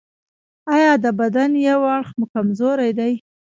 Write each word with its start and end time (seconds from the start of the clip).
ایا 0.75 0.91
د 1.03 1.05
بدن 1.19 1.51
یو 1.67 1.79
اړخ 1.95 2.09
مو 2.17 2.25
کمزوری 2.33 2.89
دی؟ 2.99 3.13